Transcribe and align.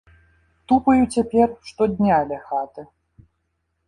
Тупаю 0.71 1.03
цяпер 1.15 1.47
штодня 1.71 2.17
ля 2.31 2.39
хаты. 2.47 2.87